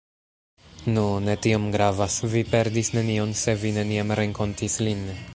[0.93, 5.05] Nu, ne tiom gravas, vi perdis nenion se vi neniam renkontis lin.